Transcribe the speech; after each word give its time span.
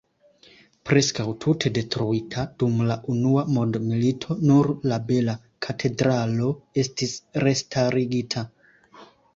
Preskaŭ 0.91 1.25
tute 1.43 1.71
detruita 1.75 2.45
dum 2.63 2.81
la 2.93 2.97
unua 3.17 3.43
mondmilito, 3.59 4.39
nur 4.51 4.71
la 4.93 5.01
bela 5.13 5.37
katedralo 5.69 6.51
estis 6.87 7.17
restarigita. 7.47 8.49